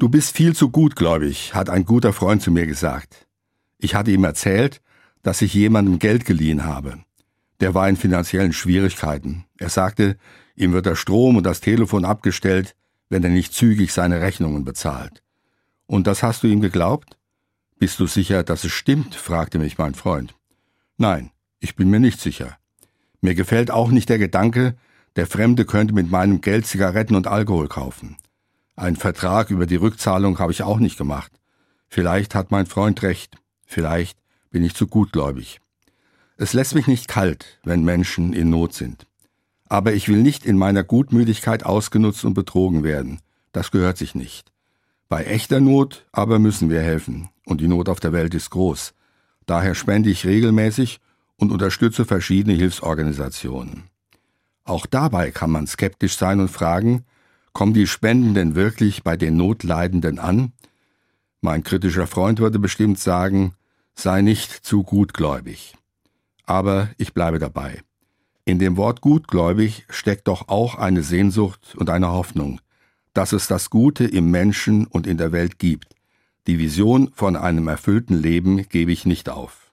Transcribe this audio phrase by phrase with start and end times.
[0.00, 3.26] Du bist viel zu gutgläubig, hat ein guter Freund zu mir gesagt.
[3.78, 4.80] Ich hatte ihm erzählt,
[5.24, 7.00] dass ich jemandem Geld geliehen habe.
[7.58, 9.44] Der war in finanziellen Schwierigkeiten.
[9.58, 10.16] Er sagte,
[10.54, 12.76] ihm wird der Strom und das Telefon abgestellt,
[13.08, 15.24] wenn er nicht zügig seine Rechnungen bezahlt.
[15.86, 17.18] Und das hast du ihm geglaubt?
[17.80, 19.16] Bist du sicher, dass es stimmt?
[19.16, 20.36] fragte mich mein Freund.
[20.96, 22.56] Nein, ich bin mir nicht sicher.
[23.20, 24.76] Mir gefällt auch nicht der Gedanke,
[25.16, 28.16] der Fremde könnte mit meinem Geld Zigaretten und Alkohol kaufen.
[28.78, 31.32] Ein Vertrag über die Rückzahlung habe ich auch nicht gemacht.
[31.88, 33.34] Vielleicht hat mein Freund recht.
[33.66, 34.16] Vielleicht
[34.52, 35.60] bin ich zu gutgläubig.
[36.36, 39.08] Es lässt mich nicht kalt, wenn Menschen in Not sind.
[39.68, 43.18] Aber ich will nicht in meiner Gutmütigkeit ausgenutzt und betrogen werden.
[43.50, 44.52] Das gehört sich nicht.
[45.08, 48.94] Bei echter Not aber müssen wir helfen, und die Not auf der Welt ist groß.
[49.44, 51.00] Daher spende ich regelmäßig
[51.36, 53.90] und unterstütze verschiedene Hilfsorganisationen.
[54.62, 57.04] Auch dabei kann man skeptisch sein und fragen,
[57.58, 60.52] kommen die Spenden denn wirklich bei den Notleidenden an?
[61.40, 63.52] Mein kritischer Freund würde bestimmt sagen,
[63.96, 65.74] sei nicht zu gutgläubig.
[66.46, 67.80] Aber ich bleibe dabei.
[68.44, 72.60] In dem Wort gutgläubig steckt doch auch eine Sehnsucht und eine Hoffnung,
[73.12, 75.96] dass es das Gute im Menschen und in der Welt gibt.
[76.46, 79.67] Die Vision von einem erfüllten Leben gebe ich nicht auf.